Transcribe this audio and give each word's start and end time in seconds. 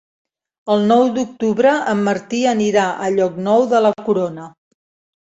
El 0.75 0.85
nou 0.91 1.05
d'octubre 1.17 1.75
en 1.93 2.03
Martí 2.09 2.41
anirà 2.55 2.89
a 3.07 3.13
Llocnou 3.19 3.71
de 3.77 3.87
la 3.89 3.97
Corona. 4.11 4.53